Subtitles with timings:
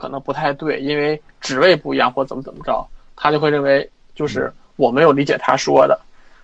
[0.00, 6.00] 可能不太对，因为职位不一样或怎么怎么着，他就会认为就是我没有理解他说的。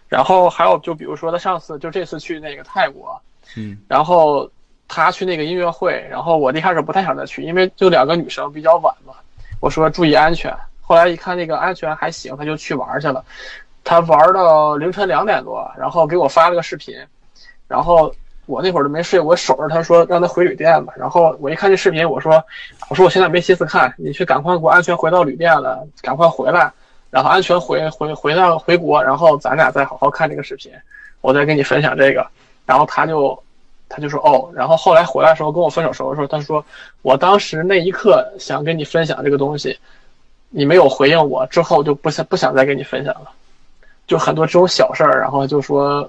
[0.08, 3.20] 然后还有就比如说他上次就这次去那个泰国，
[3.56, 4.48] 嗯然后
[4.86, 9.14] 他去那个音乐会，然后我一开始不太想再去，因为就两个女生比较晚嘛，
[9.60, 10.54] 我说注意安全。
[10.80, 13.24] 后来一看那个安全还行，他就去玩去了。
[13.82, 16.94] 他玩到凌晨两点多，然后给我发了个视频，
[17.66, 18.14] 然后
[18.46, 20.92] 我那会儿都没睡，我守着他说让他回旅店吧。
[20.96, 22.42] 然后我一看这视频，我说
[22.88, 26.72] 我说我现在没心思看，你去赶快给我安全回到旅店了，赶快回来，
[27.10, 30.72] 然后安全回回回到回国，然后咱俩再好好看这个视频，
[31.20, 32.26] 我再跟你分享这个。
[32.64, 33.42] 然后他就
[33.88, 36.64] 他就说哦，然后后来回来的时候跟我分手时候说，他说
[37.02, 39.78] 我当时那一刻想跟你分享这个东西，
[40.50, 43.30] 你没有回应我，之后就不想不想再跟你分享了。
[44.06, 46.08] 就很多这种小事儿，然后就说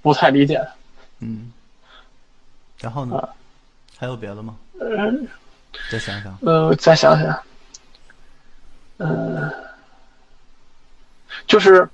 [0.00, 0.58] 不太理解。
[1.20, 1.52] 嗯，
[2.84, 3.28] 然后呢？
[3.96, 4.56] 还有别的吗？
[4.78, 5.26] 嗯
[5.90, 6.38] 再想想。
[6.42, 7.42] 呃，再想想，
[8.98, 9.50] 嗯、
[11.46, 11.88] 就是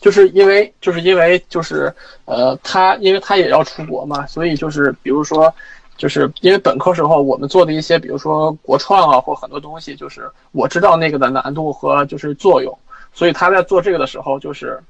[0.00, 5.54] 就是因为就是因为就是呃，他因为他也要出国嘛，所以就是比如说。
[5.96, 12.76] 就是因为本科时候我们做的一些，比如说国创啊，或很多东西，就是我知道那个的难度和就是作用，
[13.12, 14.82] 所以他在做这个的时候，就是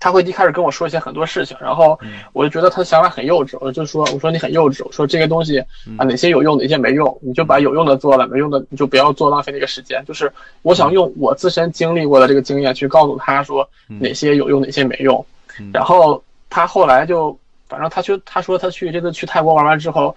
[0.00, 2.00] 他会一开始跟我说一些很多事情，然后
[2.32, 5.58] 我就觉得他的想法很幼稚，我就说我说你很幼稚，我说这个东西
[5.98, 10.02] 啊哪些有用哪些没用，你就把有用的做了，没用的你就不要做，浪费那个时间。
[10.06, 15.24] 就是我想用我自身经历过的这个经验去告诉他说哪些有用哪些没用，
[15.70, 20.16] 然后他后来就反正他去他说他去这次去泰国玩完之后，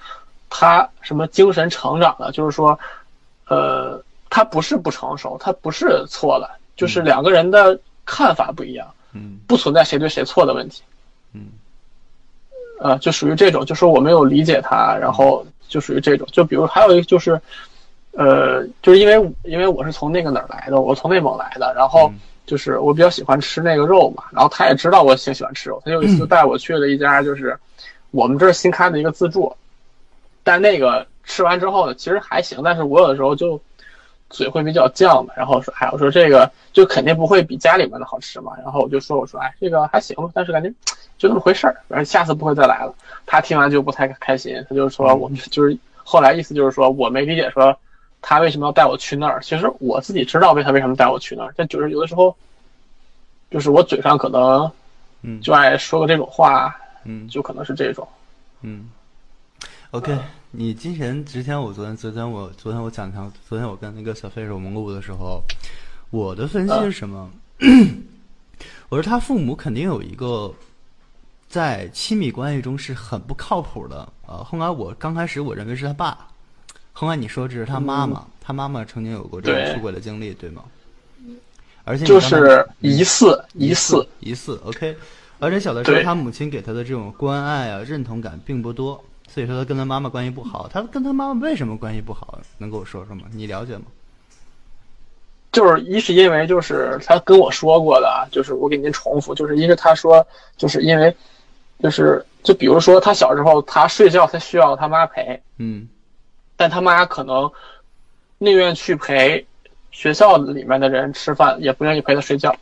[0.50, 2.80] 他什么精神成长了，就是说，
[3.50, 8.88] 呃，他不是不成熟，他不是错了，就是两个人的看法不一样。
[8.88, 8.94] 嗯
[9.48, 10.84] 不存在谁对谁错的问题，
[11.34, 11.48] 嗯。
[12.80, 16.28] 呃，就属于这种，就说我没有理解他，然后就属于这种。
[16.34, 17.40] 就比如还有一个就是，
[18.12, 22.12] 呃，就是因为因为我是从那个哪儿来的，我从内蒙来的，然后
[22.46, 27.58] 就是我比较喜欢吃那个肉嘛，然后他也知道我挺喜欢吃肉，他就有一次就带我去了一家就是
[28.12, 29.56] 我们这儿新开的一个自助，
[30.44, 33.62] 但那个吃完之后呢，其实还行，但是我有的时候就
[34.30, 40.72] 嘴会比较犟嘛，然后说，哎，我说这个就肯定不会比家里面的好吃嘛，然后我就说，我说，哎，这个还行，但是感觉
[41.18, 42.94] 就那么回事儿，反正下次不会再来了。
[43.26, 47.78] 他听完就不太开心，他就说，我们就是后来意思就是说我没理解说
[48.22, 52.36] 他为什么要带我去那儿，其实我自己知道为他为什么带我去那儿，但就是有的时候，
[53.52, 54.72] 就是我嘴上可能
[55.22, 56.76] 嗯就爱说个这种话，
[57.06, 58.08] 嗯就可能是这种。
[58.62, 58.90] 嗯。
[59.92, 60.18] OK，
[60.56, 65.42] 你之前之前我昨天昨天我昨天我讲堂昨天我跟那个小飞手蒙古的时候，
[66.12, 67.28] 我的分析是什么？
[68.90, 70.54] 我说他父母肯定有一个
[71.50, 74.08] 在亲密关系中是很不靠谱的。
[74.28, 76.28] 呃，后来我刚开始我认为是他爸，
[76.92, 80.64] 后来你说这是他妈妈，他妈妈曾经有过这种出轨的经历，对吗？
[81.84, 84.96] 而且你就是疑似疑似，疑似，OK。
[85.40, 89.04] 而且小的时候，他母亲给他的这种关爱啊、认同感并不多，
[89.34, 90.70] 所以说他跟他妈妈关系不好。
[90.72, 92.38] 他跟他妈妈为什么关系不好？
[92.60, 93.24] 能跟我说说吗？
[93.32, 93.86] 你了解吗？
[95.52, 101.16] 就是一是因为就是他跟我说过的，就是我给您重复，就是一是他说就是因为
[101.80, 105.88] 就是就比如说他小时候他睡觉他需要他妈陪，嗯
[106.56, 107.52] 但他妈可能
[108.38, 109.44] 宁愿去陪
[109.92, 112.56] 学校里面的人吃饭，也不愿意陪他睡觉。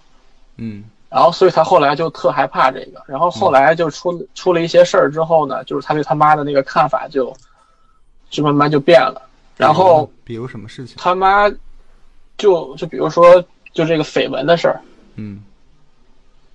[0.55, 3.03] 嗯然后，所以他后来就特害怕这个。
[3.05, 7.35] 然后后来就出出了一些事儿之后呢，就是他对他妈的那个看法就
[8.29, 9.21] 就慢慢就变了。
[9.57, 10.95] 然后比如什么事情？
[10.97, 11.49] 他妈
[12.37, 14.79] 就就比如说就这个绯闻的事儿
[15.17, 15.43] 嗯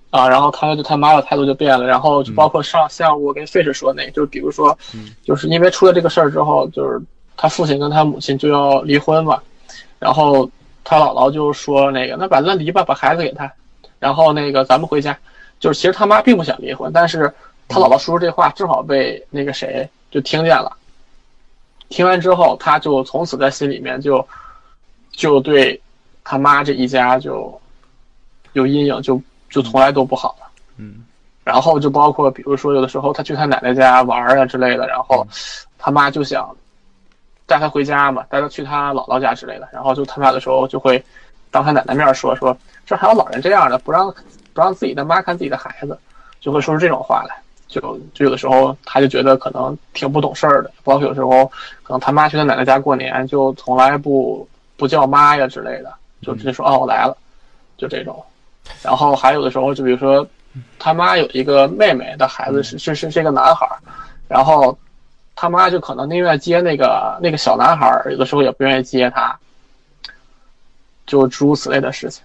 [0.09, 1.85] 啊，然后他对他妈的态度就变了。
[1.85, 6.99] 然后就包括上像我跟费氏说那个，就是比如说嗯，就是因为出了这个事儿之后，就是
[7.37, 9.39] 他父亲跟他母亲就要离婚嘛，
[9.99, 10.49] 然后
[10.83, 13.51] 他姥姥就说那个那把那离吧，把孩子给他，
[13.99, 15.17] 然后那个咱们回家。
[15.59, 17.33] 就是其实他妈并不想离婚，但是
[17.67, 20.71] 他姥姥说出这话正好被那个谁就听见了。
[21.89, 24.23] 听完之后，他就从此在心里面就
[25.11, 25.81] 就对
[26.23, 27.59] 他妈这一家就
[28.53, 30.47] 有阴影，就就从来都不好了。
[30.77, 31.03] 嗯
[31.43, 35.25] 然后就包括比如说有的时候他去他奶奶家玩啊之类的，然后
[35.79, 36.55] 他妈就想
[37.47, 41.03] 带他回家嘛，带他去他姥姥家之类的，然后就他妈有的时候就会
[41.51, 42.55] 当他奶奶面说说
[42.85, 44.13] 这还有老人这样的，不让
[44.53, 45.97] 不让自己的妈看自己的孩子，
[46.39, 47.35] 就会说出这种话来。
[47.67, 47.81] 就
[48.13, 51.45] 就有的时候他就觉得可能挺不懂事儿的，包括有时候
[51.83, 54.47] 可能他妈去他奶奶家过年就从来不
[54.77, 57.15] 不叫妈呀之类的，就直接说哦我来了，
[57.77, 58.23] 就这种。
[58.81, 60.25] 然后还有的时候就比如说
[60.79, 63.75] 他妈有一个妹妹的孩子是是是是一个男孩儿，
[64.29, 64.77] 然后
[65.35, 69.37] 他妈就可能宁愿接那个那个小男孩儿，有的时候也不愿意接他，
[71.07, 72.23] 就诸如此类的事情。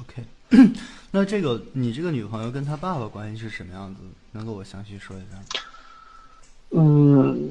[0.00, 0.24] OK，
[1.12, 4.00] 那这个你这个女朋友跟她爸爸关系是什么样子？
[4.32, 5.44] 能给我详细说一下吗？
[6.70, 7.50] 嗯，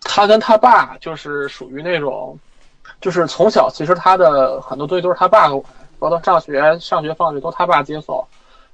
[0.00, 2.36] 她跟她爸就是属于那种，
[3.00, 5.62] 就是从小其实她的很多东西都是她爸管，
[5.98, 8.26] 包括上学、上学、放学都她爸接送。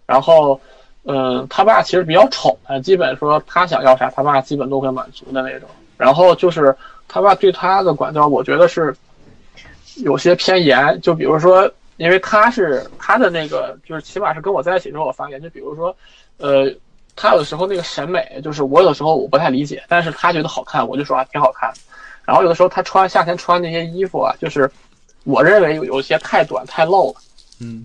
[0.06, 0.58] 然后，
[1.04, 5.68] 嗯，他爸其实比较宠他，基本说他想要啥，他爸基本都会满足的那种。
[5.98, 6.74] 然后就是
[7.08, 8.96] 他爸对他的管教，我觉得是
[10.02, 11.00] 有些偏严。
[11.00, 15.94] 就比如说，因为他是他的那个，就是起码是跟我在一起之后我发现，就比如说，
[16.38, 16.72] 呃。
[17.20, 21.68] 他有的时候那个审美，就是我有的时候我不太理解，但是他觉得好看，我就说啊挺好看。
[22.24, 24.70] 然后有的时候他穿夏天穿那些衣服啊，就是
[25.24, 27.20] 我认为有有些太短太露了，
[27.60, 27.84] 嗯，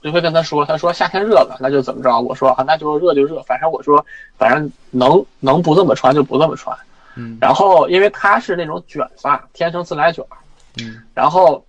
[0.00, 2.20] 我就会跟他说，他说夏天热了，那就怎么着？
[2.20, 4.06] 我说啊那就热就热，反正我说
[4.36, 6.78] 反正能能不这么穿就不这么穿。
[7.16, 10.24] 嗯，然后因为他是那种卷发，天生自来卷，
[10.80, 11.64] 嗯，然后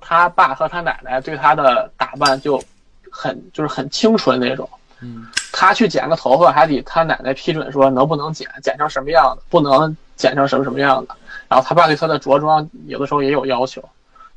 [0.00, 2.62] 他爸和他奶奶对他的打扮就
[3.10, 4.68] 很就是很清纯那种。
[5.02, 11.16] 嗯，他去剪个头发，还得他奶奶批准说能不能剪，剪成什么样的，不能剪成什么什么样的。
[11.48, 13.82] 然后他爸对他的着装有的时候也有要求，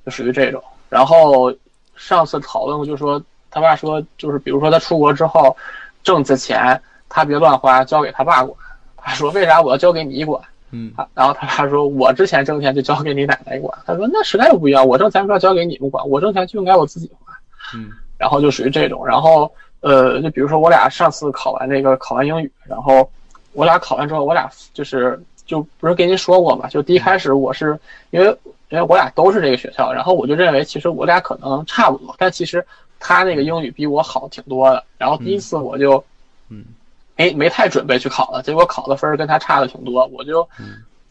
[0.06, 0.64] 就属于这种。
[0.90, 1.54] 然后
[1.96, 3.22] 上次讨论过，就说
[3.52, 5.56] 他爸说，就是比如说他出国之后
[6.02, 8.58] 挣的钱，他别乱花，交给他爸管。
[8.96, 10.42] 他说为啥我要交给你管？
[10.74, 13.78] 嗯，然后他爸说，我之前挣钱就交给你奶奶管。
[13.86, 17.34] 他说那时代又不一样，我挣钱不要交给你们管，我挣钱就应该我自己花。
[17.76, 19.50] 嗯，然后就属于这种，然后。
[19.86, 23.12] 呃，就比如说我俩上次考完那个考完英语，然后
[23.52, 26.70] 我俩考完之后，我俩就是就不是跟您说过嘛？
[26.70, 27.78] 就第一开始我是
[28.12, 28.28] 因为
[28.70, 32.66] 因为我俩都是这个学校，然后我就认为其实我俩可能差不多，但其实
[32.98, 34.82] 他那个英语比我好挺多的。
[34.98, 36.02] 然后第一次我就
[36.48, 36.74] 嗯，哎
[37.16, 40.48] 没太准备去考了，结果考的分跟他差的挺多，我就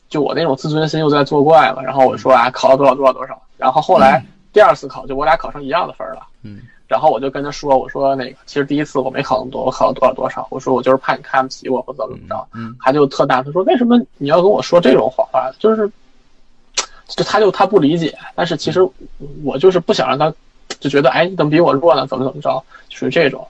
[0.09, 1.83] 就我那种自尊心又在作怪了。
[1.83, 3.41] 然后我说啊，考了多少多少多少。
[3.57, 6.23] 然后后来第二次考，就我俩考成一样的分了。
[6.43, 6.61] 嗯。
[6.89, 10.47] 然后我就跟他说：“我说那个，其实第一次我没考那么多，我考了多少多少。
[10.51, 15.51] 我说我就是怕你看不起我，或怎么怎么着。”嗯，他就特大，他说：“为什么你要跟我说这种谎话？
[15.59, 15.91] 就是，
[17.07, 18.15] 就他就他不理解。
[18.35, 18.87] 但是其实
[19.43, 20.31] 我就是不想让他
[20.81, 22.07] 就觉得，哎，你怎么比我弱呢？
[22.07, 22.63] 怎么怎么着？
[22.91, 23.49] 属于这种。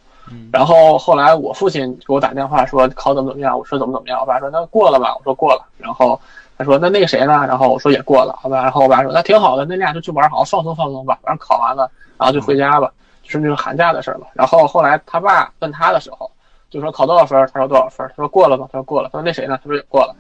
[0.53, 4.21] 然后后来我父亲给我打电话说考怎么怎么样，我说怎么怎么样。
[4.21, 5.65] 我爸说那过了吧，我说过了。
[5.79, 6.21] 然后
[6.59, 7.45] 他说那那个谁呢？
[7.47, 8.63] 然后我说也过了，好吧。
[8.63, 11.19] 然后我爸说那挺好的，那俩就去玩好好，放松放松吧。
[11.23, 12.93] 反正考完了，然后就回家吧。
[13.23, 14.27] 就是那种寒假的事儿了。
[14.35, 16.31] 然后后来他爸问他的时候，
[16.71, 17.39] 就说考多少分？
[17.53, 18.07] 他说多少分？
[18.09, 18.69] 他说过了吗？
[18.73, 19.09] 他说过了。
[19.13, 19.59] 他说那谁呢？
[19.63, 20.15] 他说也过了，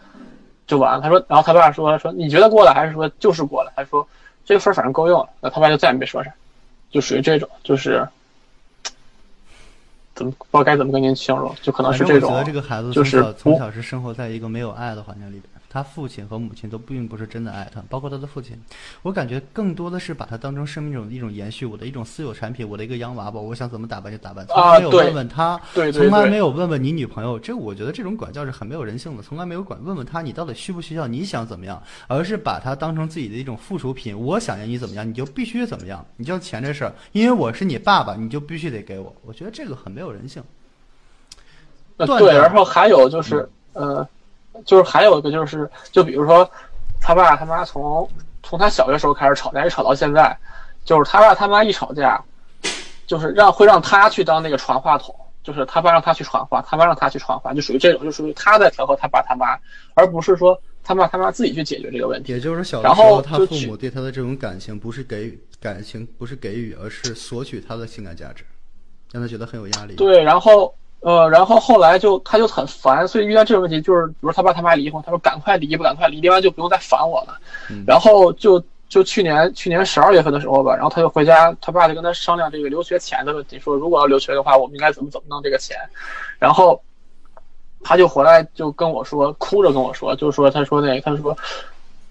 [0.67, 1.01] 就完了。
[1.03, 3.73] 他说，然后他爸说说你觉得过了还是说就是过了？
[3.77, 4.07] 他说
[4.45, 5.29] 这个分反正够用了。
[5.41, 6.33] 那他爸就再也没说啥，
[6.91, 8.07] 就属于这种，就是
[10.15, 12.31] 怎么不知道该怎么跟您形容，就可能是这种。
[12.31, 15.52] 我觉得这个孩子就是从小是生活在一个没有爱的环境里边。
[15.73, 18.61] 他父亲和母亲都并不是真的爱他，包括他的父亲，
[19.01, 40.43] 我感觉更多的是把他当成生命中的一种延续，我的一种私有产品，我的一个洋娃娃，我想怎么打扮就打扮，从来没有问问他，对从来没有问问你女朋友，这我觉得这种管教是很没有人性的，从来没有管问问他你到底需不需要，你想怎么样，而是把他当成自己的一种附属品，我想要你怎么样，你就必须怎么样，你就钱这事儿，因为我是你爸爸，你就必须得给我，我觉得这个很没有人性。
[41.97, 44.07] 呃，对，然后还有就是，呃。
[44.65, 46.49] 就是还有一个就是，就比如说，
[47.01, 48.09] 他爸他妈从
[48.43, 50.37] 从他小学时候开始吵架，一吵到现在，
[50.85, 52.23] 就是他爸他妈一吵架，
[53.07, 59.59] 就是让会让他去当那个传话筒，就是他爸让他去传话，他妈让他去传话，就属于这种，就属于他在调和他爸他妈，
[59.95, 62.33] 而不是说他爸他妈自己去解决这个问题。
[62.33, 68.45] 也就是小的时候，他父母对他的这种感情不是给予感情，不是给予，而是索取他的情感价值，
[69.11, 69.95] 让他觉得很有压力。
[69.95, 70.73] 对，然后。
[71.03, 77.37] 呃，然后后来就他就很烦，所以遇到这种问题，就是比如他爸他妈离婚，他说赶快离不，赶快离，离完就不用再烦我了。
[77.69, 85.77] 嗯、然后就就去年去年十二月份的时候吧，然后他就回家，他爸就跟他商量这个留学钱的问题，说如果要留学的话，我们应该怎么怎么弄这个钱。
[86.39, 86.81] 然后
[87.83, 91.37] 他就回来就跟我说，哭着跟我说，就是说他说那个他说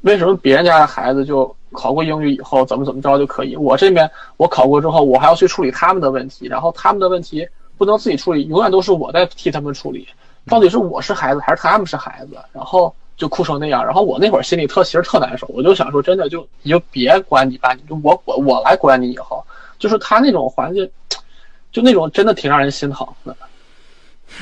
[0.01, 7.48] 为什么别人家的孩子就考过英语以后怎么怎么着就可以，我这边我考过之后，我还要去处理他们的问题，然后他们的问题。
[7.81, 10.07] 不能自己处理，永远都是我在替他们处理。
[10.45, 12.38] 到底是我是孩子还是他们是孩子？
[12.53, 13.83] 然后就哭成那样。
[13.83, 19.43] 然后我那会儿心里特其实特难受，我就想说，真的就你就别管你爸，你就我我我来管你以后。
[19.79, 20.88] 就是他那种环境，
[21.71, 23.35] 就那种真的挺让人心疼的。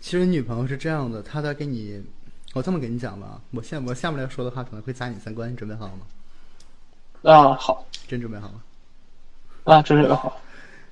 [0.00, 2.02] 其实女朋友是这样的，她在给你，
[2.54, 7.30] 我这么给你讲吧，我现我下面来说的话可能会砸你三观，你准备好了吗？
[7.30, 8.54] 啊，好，真准备好了。
[9.64, 10.40] 啊，真准备好。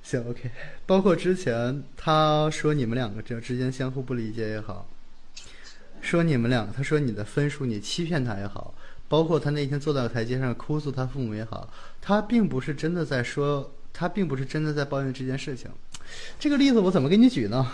[0.03, 0.51] 行，OK，
[0.85, 4.85] 包括之前他说你们两个这之间相互不理解也好，
[6.01, 8.75] 说你们两个，他说你的分数你欺骗他也好，
[9.07, 11.67] 包括他那天坐在台阶上哭诉他父母也好，
[12.01, 15.71] 他并不是真的在说，他并不是真的在抱怨这件事情。
[16.37, 17.65] 这个例子我怎么给你举呢？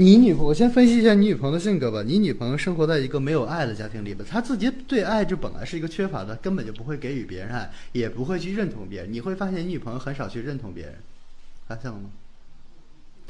[0.00, 2.02] 你女朋友，我先分析一下你女朋友的性格吧。
[2.02, 9.12] 你女朋友生活在一个没有爱的家庭里边，她自己对爱就本来是一个缺乏的，根本就不会给予别人爱，也不会去认同别人。
[9.12, 10.94] 你会发现，你女朋友很少去认同别人，
[11.68, 12.08] 发现了吗？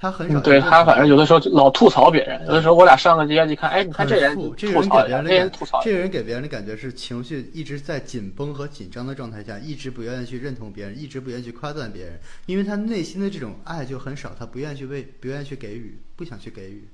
[0.00, 0.40] 她很少。
[0.40, 2.40] 对他，反正有的时候老吐槽别人。
[2.46, 16.88] 有的时候我俩上个街，一看，哎，你看这人这个人给别人的感觉，这个人给别人的感觉是情绪一直在紧绷和紧张的状态下，一直不愿意去认同别人，一直不愿意去夸赞别人，因为他内心的这种爱就很少，他不愿意去为，不愿意去给予，不想去给予。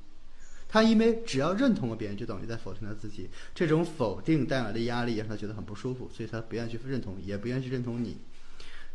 [0.68, 8.16] 他因为只要认同了别人，就等于在否定他自己，这种否定带来的压力让他觉得很不舒服，所以他不愿意去认同，也不愿意去认同你。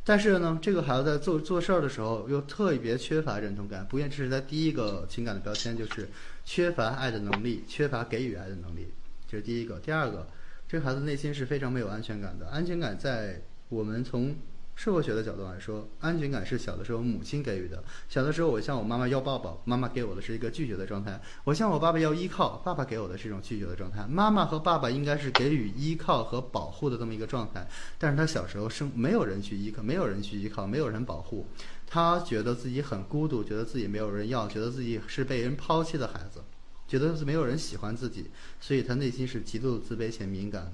[0.04, 6.10] 但是呢，这个孩子在做做事儿的时候又特别缺乏认同感，不愿这是他第一个情感的标签，就是
[6.44, 8.88] 缺乏爱的能力，缺乏给予爱的能力，
[9.28, 9.80] 这是第一个。
[9.80, 10.28] 第二个，
[10.68, 14.36] 这个孩子内心是非常没有安全感的，安全感在我们从。
[14.76, 17.84] 社会学的角度来说，安全感是小的时候母亲给予的。
[18.10, 24.08] 小的时候，我向我妈妈要抱抱，妈妈给我的是一个拒绝的状态；我向我爸爸要依靠，爸爸给我的是一种拒绝的状态。
[24.08, 27.68] 妈妈和爸爸应该是给予依靠和保护的这么一个状态，
[28.00, 31.46] 但是他小时候生没有人去依靠，没有人去依靠，没有人保护，
[31.86, 36.42] 他觉得自己很孤独，觉得自己没有人要，觉得自己是被人抛弃的孩子，
[36.88, 40.72] 觉得是没有人喜欢自己，所以他内心是极度自卑且敏感的。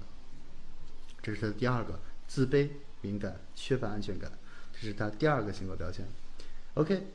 [1.21, 2.69] 这是他的第二个自卑。
[3.01, 4.31] 敏感、缺乏安全感，
[4.73, 6.05] 这是他第二个性格标签。
[6.73, 7.07] OK，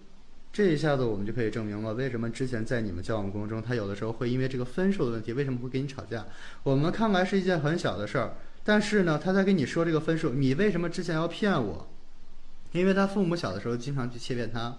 [0.53, 6.27] 这一下子我们就可以证明了为什么之前在你们交往过程中，他有的时候会因为这个分数的问题，为什么会跟你吵架？
[6.63, 8.35] 我们看来是一件很小的事儿，
[8.65, 11.89] 但是呢，他在跟你说这个分数，你为什么之前要骗我？
[12.73, 14.79] 因为他父母小的时候经常去欺骗他，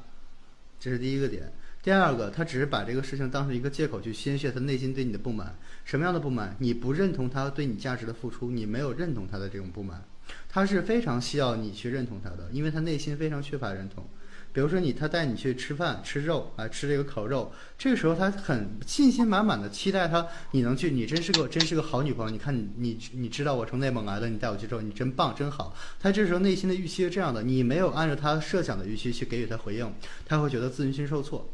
[0.79, 1.51] 这是第一个点。
[1.81, 5.53] 第二个，他只是把这个事情当成一个借口去宣泄他内心对你的不满。
[5.83, 6.55] 什么样的不满？
[6.59, 10.01] 你不认同他对你价值的付出，你没有认同他的这种不满。
[10.49, 14.07] 他是非常需要你去认同他的，因为他内心非常缺乏认同。
[14.51, 22.31] 比如说你，他带你去吃饭吃肉啊，吃这个烤肉，这个时候他很信心满满的期待他，你能去，你真是个真是个好女朋友。
[22.31, 25.75] 你看你你你知道我从内蒙来的，你带我去之后，你真棒真好。
[25.99, 29.91] 他这时候内心的预期是这样的，你没有按照他设想的预期去给予他回应，
[30.23, 31.49] 他会觉得自尊心受挫，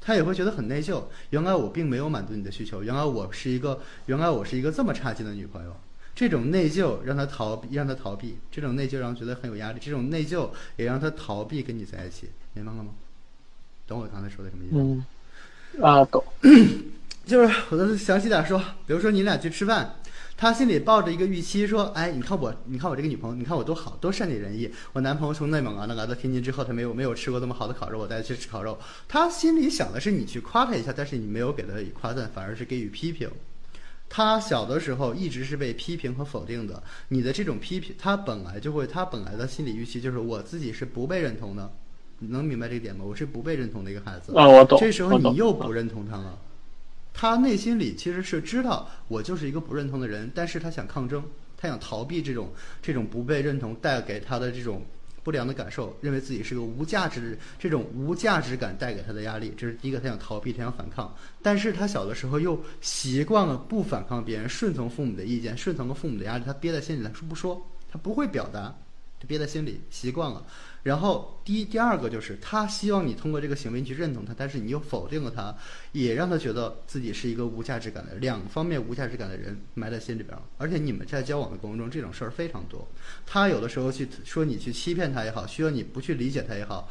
[0.00, 1.04] 他也会觉得很内疚。
[1.30, 5.76] 原来我并没有满足你的需求，原来我是一个原来我是一个这么差劲的女朋友。
[6.14, 8.38] 这种内疚让他逃避，让他逃避。
[8.50, 9.78] 这种内疚让他觉得很有压力。
[9.82, 12.90] 这种内疚也让他逃避跟你在一起，明白了吗？
[13.86, 14.76] 懂我刚才说的什么意思？
[14.76, 16.24] 嗯，啊，懂。
[17.26, 19.96] 就是我再详细点说，比如说你俩去吃饭，
[20.36, 24.70] 他心里抱着一个预期，说：“哎，你看我，你看我这个女朋友，你看我多好，多善解人意。
[24.92, 28.78] 我男朋友从内蒙啊，那来到天津之后，他没有没有吃过这么好的烤肉，我带他去吃烤肉。
[29.08, 33.30] 他心里想的是你去夸他一下，但是你没有给他以夸赞，反而是给予批评。”
[34.16, 41.68] 他小的时候一直是被批评和否定的，你的这种批评，他本来就会，他本来的心理预期就是我自己是不被认同的，
[42.20, 43.04] 你能明白这个点吗？
[43.04, 44.32] 我是不被认同的一个孩子。
[44.36, 44.78] 啊，我懂。
[44.78, 46.38] 这时候你又不认同他了，
[47.12, 51.24] 他内心里其实是知道我就是一个不认同的人，但是他想抗争，
[51.56, 54.80] 他想逃避这种这种不被认同带给他的这种。
[55.24, 59.98] 不良的感受，认为自己是个无价值，这种无价值感带给他的压力，这是第一个。
[59.98, 61.12] 他想逃避，他想反抗，
[61.42, 68.76] 但是他小的时候又习惯了不反抗别人，顺从父母的意见，顺从了父母的压力，他憋在心里，他说不说，他不会表达，
[69.18, 70.44] 他憋在心里，习惯了。
[70.84, 75.56] 然后第一、第二个就是他希望你通过这个行为去认同他，但是你又否定了他，
[75.92, 80.38] 也让他觉得自己是一个无价值感的两方面无价值感的人埋在心里边。
[80.58, 82.86] 而且你们在交往的过程中，这种事儿非常多。
[83.24, 86.90] 他有的时候去说你去欺骗他也好，需要你不去理解他也好，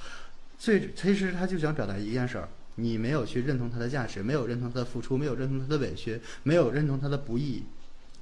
[0.58, 7.64] 最其实他就想表达一件事儿：你没有去认同他的价值，没有认同他的付出，没有认同他的委屈，没有认同他的不易。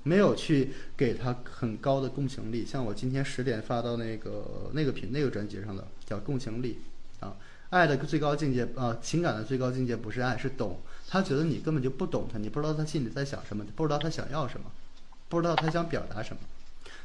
[0.03, 6.79] 没有去给他很高的共情力，像我今天十点发到那个那个品那个专辑上的叫共情力，
[7.19, 7.35] 啊，
[7.69, 10.79] 爱的最高境界啊，情感的最高境界不是爱，是懂。
[11.07, 14.71] 他觉得你根本就不懂他，你不知道他心里在想什么，不知道他想要什么，
[15.29, 16.41] 不知道他想表达什么。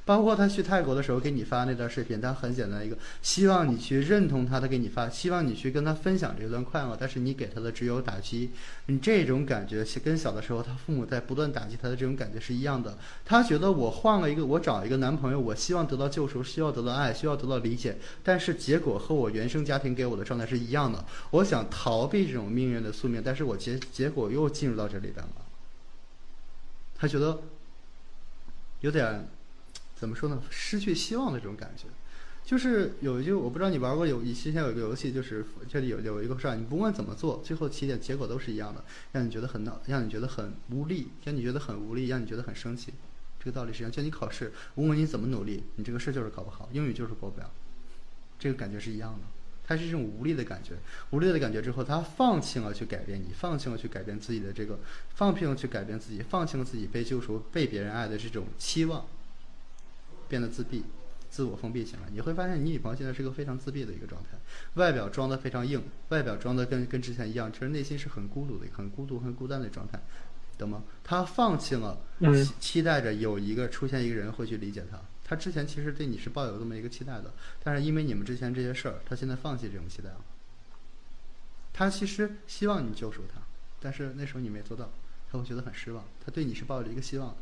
[0.06, 8.52] 包括他去泰国的时候给你发那段视频，他很简单一个，希望你去认同他，他给你发，希望你去跟他分享这段快乐，但是你给他的只有打击，
[8.86, 12.96] 你这种感觉跟小的时候他父母在不断打击他的这种感觉是一样的。
[13.24, 21.04] 他觉得我换了一个，我找一个男朋友，我希望得到救赎，需要得到爱，需要得到理解，但是结果和我原生家庭给我的状态是一样的。
[21.32, 25.32] 我想逃避这种命运的宿命，但是我结结果又进入到这里边了。
[26.94, 27.40] 他觉得
[28.82, 29.26] 有点。
[29.96, 30.40] 怎么说呢？
[30.50, 31.86] 失去希望的这种感觉，
[32.44, 42.92] 就是有一句我不知道你玩过有，之前有一个游戏，就是这里有有一个事儿，你不管怎么做，最后起点结果都是一样的，让你觉得很恼，让你觉得很无力，让你觉得很无力，让你觉得很生气。
[43.40, 47.50] 这个道理是一样，就你考试，无论你怎么努力，你这个事儿就是考不好，英语就是过不了，
[48.38, 49.20] 这个感觉是一样的。
[49.68, 50.74] 它是一种无力的感觉，
[51.10, 54.78] 无力的感觉之后，他放弃了去改变你，放弃了去改变自己的这个，
[55.16, 59.04] 放弃了去改变自己，放弃了自己被救赎、被别人爱的这种期望，
[60.28, 60.84] 变得自闭。
[61.28, 64.38] 自我封闭起来，你会发现你女朋友现在是个非常自闭的一个状态，
[64.74, 70.00] 外表装的非常硬，外表装的跟跟之前一样，其实内心是很孤独的，很孤独、很孤单的状态，
[70.56, 70.84] 懂吗？
[71.02, 71.98] 她放弃了，
[72.60, 74.98] 期待着有一个出现一个人会去理解她。
[75.24, 80.24] 她之前其实对你是抱有这么一个期待的，但是因为你们之前这些事儿，她现在放弃这种期待了。
[81.72, 83.42] 她其实希望你救赎她，
[83.80, 84.88] 但是那时候你没做到，
[85.30, 86.04] 她会觉得很失望。
[86.24, 87.36] 她对你是抱着一个希望的。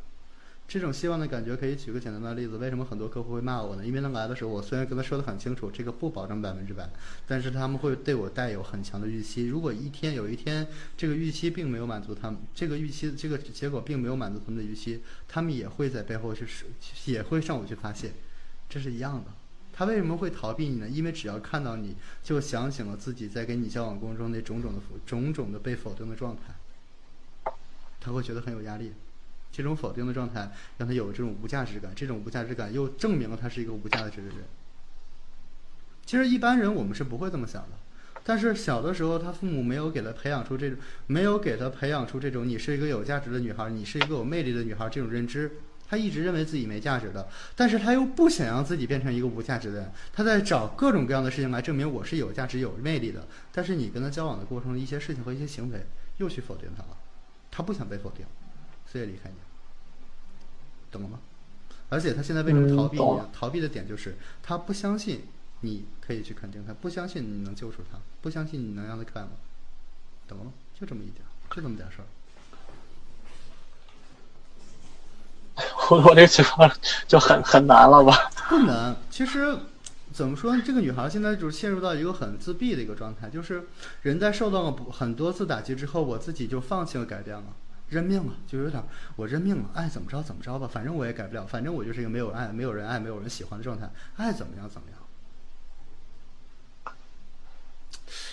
[0.67, 3.85] 这种希望的感觉可以举个简单的例子，为什么很多客户会骂我呢？
[3.85, 6.89] 因为他来的时候，我虽然跟他说的很清楚，这个不保证百分之百，
[7.29, 9.47] 但是他们会对我带有很强的预期。
[9.47, 10.67] 如果一天有一天
[10.97, 16.47] 这个预期并没有满足他们，这个预期这个结果并没有满足他们的预期，他们也会在背后去
[17.05, 18.13] 也会上我去发泄，
[18.69, 19.31] 这是一样的。
[19.73, 20.89] 他为什么会逃避你呢？
[20.89, 27.53] 因为只要看到你就想起了自己在跟你交往过程中那种种的种种的被否定的状态，
[28.01, 28.93] 他会觉得很有压力。
[29.57, 34.39] 这种否定的状态让他有这种无价值感，这种无价值感又证明了他是一个无价值的人。
[36.05, 37.69] 其实一般人我们是不会这么想的，
[38.25, 45.53] 但是小的时候他父母没有给他培养出这种，没有给他培养出这种你是一个有价值的女孩，你是一个有魅力的女孩这种认知。
[45.87, 53.29] 他一直认为自己没价值的，但是他又不想让自己变成一个无价值的人，他在找各种各样的事情来证明我是有价值、有魅力的。
[53.53, 56.97] 但是你跟他交往的过程中，一些事情和一些行为又去否定他了，
[57.51, 58.27] 他不想被否定。
[58.91, 59.37] 所以离开你，
[60.91, 61.19] 懂了吗？
[61.91, 63.21] 而且他现在为什么逃避你？
[63.33, 65.25] 逃避的点就是他不相信
[65.61, 69.31] 你可以去肯定他，不相信你能救出他，不相信你能让他看吗，
[70.27, 70.53] 懂了吗？
[70.79, 72.05] 就这么一点，就这么点事儿。
[75.91, 76.69] 我我这个情况
[77.07, 78.31] 就很很难了吧？
[78.49, 79.57] 不难，其实
[80.13, 80.57] 怎么说？
[80.63, 83.69] 这个女孩现在就是陷入到一个很自闭的一个状态，就是
[84.03, 87.45] 人在受到了很多次打击之后，我自己就放弃了改变了。
[87.89, 88.83] 认命了，就有点
[89.17, 94.99] 我认命了，爱怎么着怎么着吧，反正我也改不了，反正我就是一个没有爱、没有人爱、没有人喜欢的状态，爱怎么样怎么样。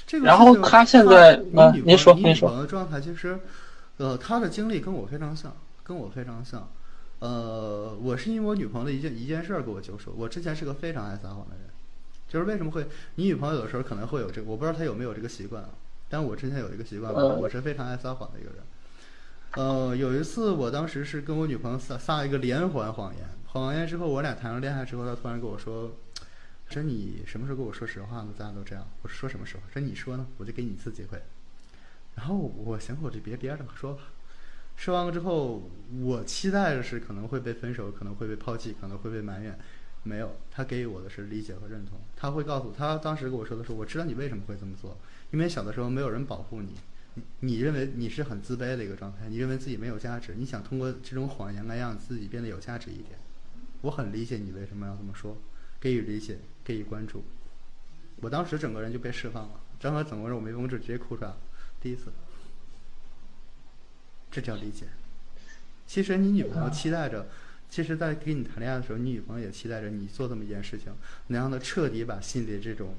[0.07, 2.49] 这个然后他现在，嗯，您说，您说。
[2.49, 3.39] 女朋友状态其实，
[3.97, 6.69] 呃，他的经历跟我非常像，跟我非常像。
[7.19, 10.13] 呃，我是因为我女朋友的一件一件事儿给我救赎。
[10.17, 11.69] 我之前是个非常爱撒谎的人，
[12.27, 15.69] 就是为什么会你女朋友有的时候可能会有这个，我不知道她有没有这个习惯啊。
[16.09, 18.63] 但我之前有一个习惯，我是非常爱撒谎的一个人。
[19.57, 25.91] 呃，有一次，我当时是跟我女朋友撒撒一个连环谎言，谎言之后，我俩谈上恋爱之后，她突然跟我说
[26.71, 28.29] ：“说你什么时候跟我说实话呢？
[28.37, 29.63] 咱俩都这样。”我说：“说什么实话？
[29.73, 30.25] 说你说呢？
[30.37, 31.21] 我就给你一次机会。”
[32.15, 34.03] 然后我想，我就别憋着说吧。
[34.77, 35.69] 说完了之后，
[36.01, 39.59] 我期待的是可能会被分手，可能会被抛弃，可能会被埋怨。
[40.03, 41.99] 没有，他给予我的是理解和认同。
[42.15, 44.97] 他会告诉我他当时跟我说的是：“我知道你为什么会这么做，
[45.31, 46.75] 因为小的时候没有人保护你。”
[47.41, 53.19] 你认为你是很自卑的一个状态，你认为自己没有价值，你想通过这种谎言来让自己变得有价值一点。
[53.81, 55.37] 我很理解你为什么要这么说，
[55.79, 57.23] 给予理解，给予关注。
[58.17, 61.37] 我当时整个人就被释放了，正好整个人我没绷住，直接哭出来了。
[61.81, 62.11] 第一次，
[64.29, 64.85] 这叫理解。
[65.87, 67.27] 其实你女朋友期待着，
[67.69, 70.93] 其实，在跟你谈恋爱的时候，你女朋友也期待着你做这么一件事情，
[71.27, 72.95] 能让她彻底把心里这种，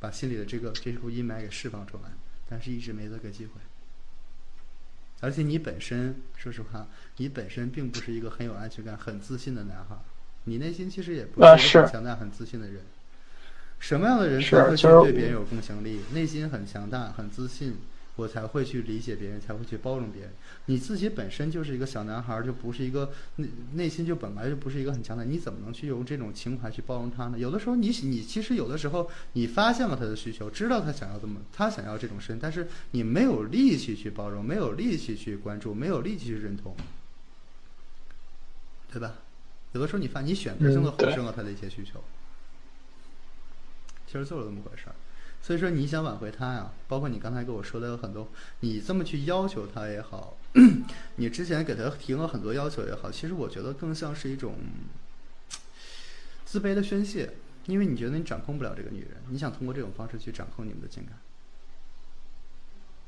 [0.00, 2.10] 把心里的这个这股阴霾给释放出来。
[2.48, 3.52] 但是一直没这个机会，
[5.20, 9.96] 而且你本身，说实话，你本身并不是一个很有安全感、很自信的男孩，
[10.44, 12.82] 你内心其实也不是很强大、很自信的人。
[13.78, 16.00] 什么样的人才会去对别人有共情力？
[16.12, 17.76] 内心很强大、很自信。
[18.16, 20.30] 我才会去理解别人，才会去包容别人。
[20.66, 27.38] 你自己本身就是一个小男孩，就不是一个内内心就本来就不是一个很强大，你怎么能去用这种情怀去包容他呢？
[27.38, 36.76] 有的时候，你你其实有的时候，你发现了他的需求，知道他想要这么，他想要这种身，但是你没有力气去包容，没有力气去关注，没有力气去认同，
[38.92, 39.14] 对吧？
[39.72, 42.00] 有的时候你发，你选择性的忽视了他的一些需求，
[44.06, 44.94] 其实就是这么回事儿。
[45.46, 48.26] 所以说你想挽回他呀，包括你刚才跟我说的有很多，
[48.60, 50.38] 你这么去要求他也好，
[51.16, 54.54] 你之前给他提了很多要求也好，其实我觉得更像是一种
[56.46, 57.28] 自卑的宣泄，
[57.66, 61.12] 因为你觉得你掌控不了这个女人，你想通过这种方式去掌控你们的情感，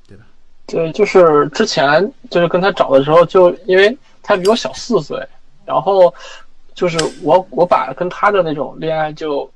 [0.07, 0.27] 对吧？
[0.67, 5.27] 对，就是之前就是跟他找的时候，就因为他比我小四岁，
[5.65, 6.15] 然后
[6.75, 9.51] 就是我我把跟他的那种恋爱就。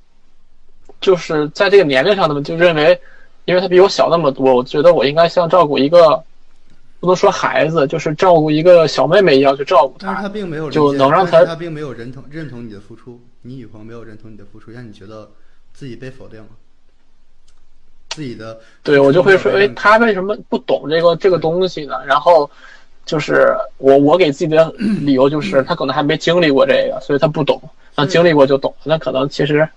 [1.01, 3.01] 就是在这个年龄上的，就认为，
[3.45, 6.23] 因为他比我小那么多，我觉得我应该像照顾一个，
[7.01, 15.31] 不能说孩子，就是照顾一个小妹妹一样去照顾但是他并没有就能让他他并没有认同认同你的付出，你女朋友没有认同你的付出，让你觉得
[15.73, 16.47] 自己被否定了，
[18.11, 21.95] 自己的对我就会说，哎，他为什么不懂这个这个东西呢？
[22.07, 22.51] 然后
[23.07, 27.59] 就是我我给自己的理由就是 他可能还没经历过这个，所以他不懂。
[27.97, 29.69] 那经历过就懂，那可能其实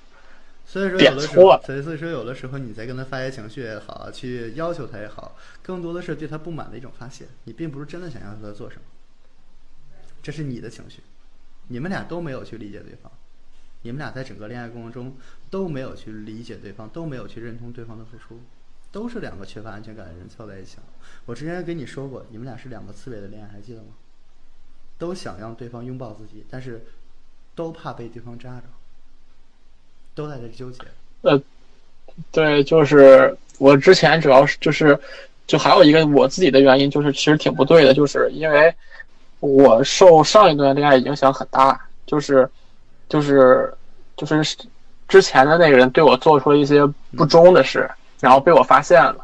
[0.74, 8.82] 所以说有的时，候所以所以说有的时候你在跟他发泄情绪也好，去要求他也好，更多的是对他不满的一种发泄，你并不是真的想要他做什么，
[10.24, 11.04] 这是你的情绪，
[11.68, 13.12] 你们俩都没有去理解对方，
[13.84, 15.16] 你们俩在整个恋爱过程中
[15.52, 18.42] 都没有去理解对方，都没有去认同对方的付出，
[18.92, 20.84] 都是两个缺乏安全感的人凑在一起了。
[21.28, 23.90] 我之前跟你说过，你们俩是两个刺猬的恋爱，还记得吗？
[24.98, 26.84] 都想让对方拥抱自己，但是
[27.54, 28.64] 都怕被对方扎着，
[30.16, 30.80] 都在这纠结。
[31.22, 31.42] 呃，
[32.32, 34.98] 对，就是我之前主要是就是，
[35.48, 38.74] 就还有一个我自己的原因，就是其实挺不对的，就是因为
[39.40, 42.50] 我受上一段恋爱影响很大，就是
[43.10, 43.74] 就是
[44.16, 44.58] 就是
[45.08, 49.18] 之前的那个人对我做出了一些不忠的事，然后被我发现了，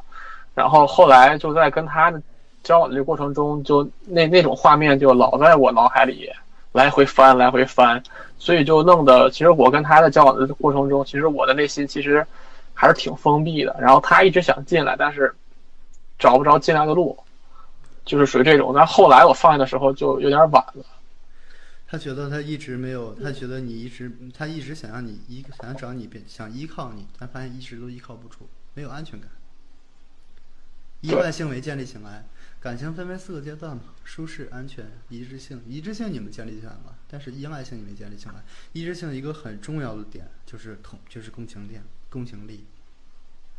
[0.56, 2.22] 然后后来就在跟他的
[2.64, 6.30] 交往的这个过程中，就那那种画面就老在我脑海里
[6.72, 8.02] 来回翻，来回翻，
[8.38, 12.26] 所以就弄得，其实我跟他的交往的过程中，其实我的内心其实
[12.74, 13.76] 还是挺封闭的。
[13.80, 15.34] 然后他一直想进来，但是
[16.20, 17.18] 找不着进来的路，
[18.06, 18.72] 就是属于这种。
[18.76, 20.86] 但后来我放下的时候就有点晚了。
[21.88, 29.28] 他觉得他一直没有，他觉得你一直，他一直想让你依，想找你变，想依靠你，但发现一直都依靠不住，没有安全感。
[31.02, 32.26] 意外性没建立起来，
[32.62, 35.62] 感情分为四个阶段嘛：舒适、安全、一致性。
[35.66, 38.44] 一致性你们建立起来了，但是依赖性你没建立起来。
[38.74, 42.66] 一致性一个很重要的点就是同，就是共情点、共情力，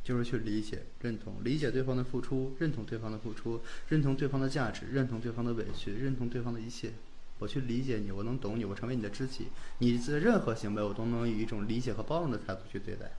[0.04, 6.92] 就是去理解、认同，理解对方的付出，认同对方的付出，认同对方的价值，认同对方的委屈，认同对方的一切。
[7.38, 9.46] 我去理解你，我能懂你，我成为你的知己。
[9.78, 13.10] 你的任何行为，我都能以一种理解和包容的态度去对待。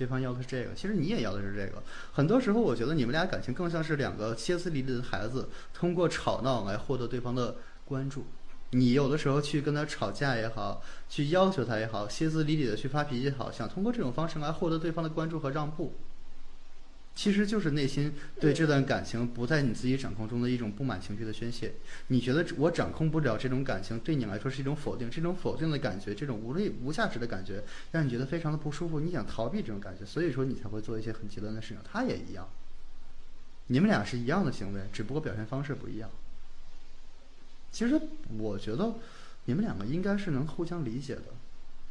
[0.00, 1.82] 对方要的是这个，其实你也要的是这个。
[2.10, 8.24] 很多时候，我觉得你们俩感情更像是两个歇斯底里的孩子，通过吵闹来获得对方的关注。
[8.70, 15.92] 你有的时候去跟他吵架也好，去要求他也好，歇斯底里的去发脾气也好，想通过这种方式来获得对方的关注和让步。
[17.12, 21.74] 其实就是内心对这段感情不在你自己掌控中的一种不满情绪的宣泄。
[22.06, 29.00] 你觉得我掌控不了这种感情，对你来说是一种否定，这种否定的感觉，这种无力、无价值的感觉，让你觉得非常的不舒服。
[29.00, 31.78] 你想逃避这种感觉，所以说你才会做一些很极端的事情。
[31.84, 32.48] 他也一样，
[33.66, 36.08] 你们俩是一样的行为，只不过表现方式不一样。
[37.70, 38.00] 其实
[38.38, 38.94] 我觉得
[39.44, 41.24] 你们两个应该是能互相理解的。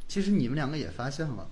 [0.08, 1.48] 其实你们两个也发现了。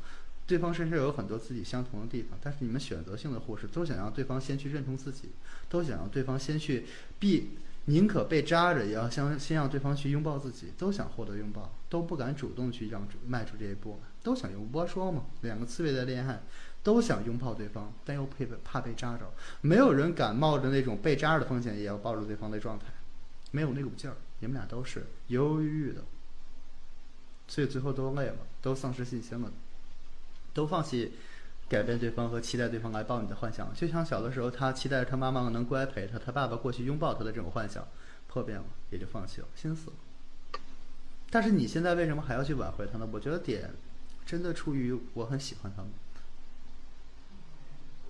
[0.49, 5.29] 对方身上有很多自己相同的地方，但是你们选择性的忽视，都想让对方先去认同自己，
[5.69, 6.87] 都想让对方先去
[7.19, 7.51] 避，
[7.85, 14.87] 宁可被扎着也要先先让对方去拥抱自己，都想获得拥抱，都不敢主动去让迈出这一步，都想拥抱。
[14.87, 16.43] 说嘛，两个刺猬的恋爱，
[16.83, 19.31] 都想拥抱对方，但又怕被怕被扎着，
[19.61, 22.87] 没有人敢冒着那种被扎着的风险也要抱住对方的状态，
[23.51, 24.17] 没有那股劲儿。
[24.41, 26.03] 你们俩都是犹犹豫豫的，
[27.49, 29.53] 所以最后都累了，都丧失信心了。
[30.59, 31.13] 都放弃
[31.69, 37.87] 改变对方和期待对方来抱你的幻想，就像小的时候，他期待着他妈妈能过来陪他，他爸爸过去拥抱他的这种幻想
[38.27, 39.97] 破灭了，也就放弃了，心死了。
[41.31, 43.09] 但是你现在为什么还要去挽回他呢？
[43.13, 43.71] 我觉得点
[44.27, 45.91] 真的出于我很喜欢他吗？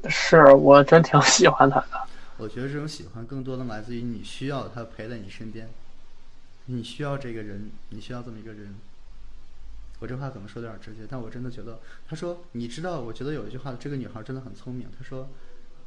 [0.09, 2.09] 是我真挺喜欢他的。
[2.39, 5.69] 我觉得这种喜欢更多的来自于你需要他陪在你身边，
[6.65, 8.75] 你需要这个人，你需要这么一个人。
[10.01, 14.89] 我这话可能说的有点直接，但我真的觉得，他说，你知道，我觉得有一句话，这个女孩真的很聪明。
[14.97, 15.29] 她说，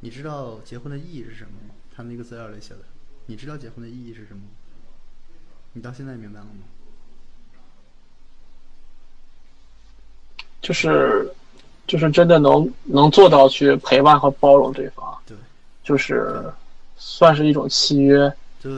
[0.00, 1.74] 你知道结婚的意义是什么吗？
[1.94, 2.80] 他那个资料里写的，
[3.26, 4.48] 你知道结婚的意义是什么吗？
[5.74, 6.64] 你到现在明白了吗？
[10.60, 11.32] 就是，
[11.86, 15.36] 就是真的能能做到去陪伴和包容对方，对，
[15.82, 16.52] 就是
[16.96, 18.32] 算是一种契约。
[18.60, 18.70] 对，